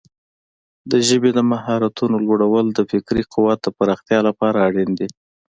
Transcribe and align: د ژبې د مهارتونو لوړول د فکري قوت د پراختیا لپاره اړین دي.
د 0.91 0.93
ژبې 1.07 1.31
د 1.33 1.39
مهارتونو 1.51 2.15
لوړول 2.25 2.65
د 2.73 2.79
فکري 2.91 3.23
قوت 3.33 3.59
د 3.63 3.67
پراختیا 3.77 4.19
لپاره 4.27 4.57
اړین 4.67 4.89
دي. 4.99 5.07